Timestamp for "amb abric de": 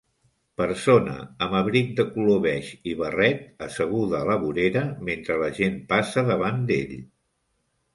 1.47-2.07